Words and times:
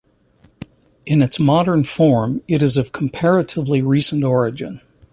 In 1.05 1.21
its 1.21 1.39
modern 1.39 1.83
form 1.83 2.41
it 2.47 2.63
is 2.63 2.75
of 2.75 2.91
comparatively 2.91 3.83
recent 3.83 4.23
origin. 4.23 4.81